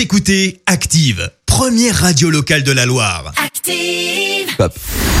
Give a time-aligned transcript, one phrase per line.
[0.00, 3.34] Vous écoutez Active, première radio locale de la Loire.
[3.36, 4.48] Active.
[4.58, 4.72] Hop.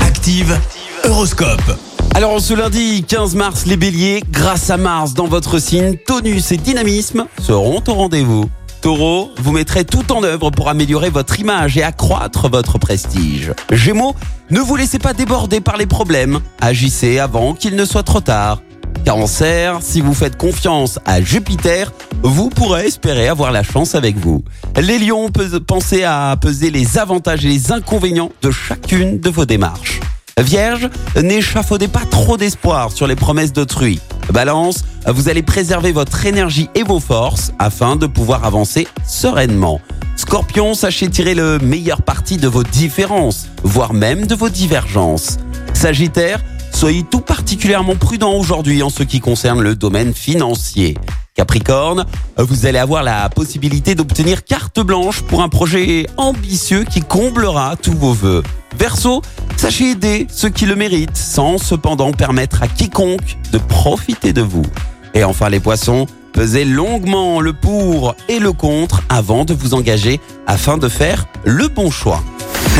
[0.06, 0.58] Active,
[1.04, 1.78] Horoscope.
[2.14, 6.56] Alors ce lundi 15 mars, les béliers, grâce à Mars dans votre signe, tonus et
[6.56, 8.48] dynamisme seront au rendez-vous.
[8.80, 13.52] Taureau, vous mettrez tout en œuvre pour améliorer votre image et accroître votre prestige.
[13.70, 14.14] Gémeaux,
[14.48, 16.40] ne vous laissez pas déborder par les problèmes.
[16.58, 18.62] Agissez avant qu'il ne soit trop tard.
[19.04, 24.44] Cancer, si vous faites confiance à Jupiter, vous pourrez espérer avoir la chance avec vous.
[24.80, 29.46] Les lions, pe- pensez à peser les avantages et les inconvénients de chacune de vos
[29.46, 30.00] démarches.
[30.38, 30.88] Vierge,
[31.22, 34.00] n'échafaudez pas trop d'espoir sur les promesses d'autrui.
[34.32, 39.80] Balance, vous allez préserver votre énergie et vos forces afin de pouvoir avancer sereinement.
[40.16, 45.36] Scorpion, sachez tirer le meilleur parti de vos différences, voire même de vos divergences.
[45.74, 46.40] Sagittaire,
[46.72, 50.96] soyez tout particulièrement prudent aujourd'hui en ce qui concerne le domaine financier.
[51.34, 57.76] Capricorne, vous allez avoir la possibilité d'obtenir carte blanche pour un projet ambitieux qui comblera
[57.76, 58.42] tous vos vœux.
[58.76, 59.22] Verseau,
[59.56, 64.66] sachez aider ceux qui le méritent sans cependant permettre à quiconque de profiter de vous.
[65.14, 70.20] Et enfin les poissons, pesez longuement le pour et le contre avant de vous engager
[70.46, 72.22] afin de faire le bon choix.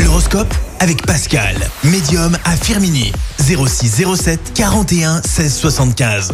[0.03, 3.11] L'horoscope avec Pascal, médium à Firmini.
[3.39, 6.33] 06 07 41 16 75.